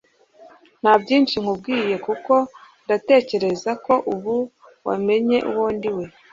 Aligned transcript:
Nta 0.81 0.93
byinshi 1.01 1.35
nkubwiye 1.41 1.95
kuko 2.05 2.33
ndatekereza 2.85 3.71
ko 3.85 3.93
ubu 4.13 4.35
wamenye 4.87 5.37
uwo 5.51 5.67
ndiwe 5.75 6.03